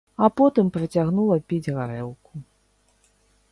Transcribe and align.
А 0.25 0.27
потым 0.39 0.71
працягнула 0.77 1.37
піць 1.53 1.73
гарэлку. 1.77 2.33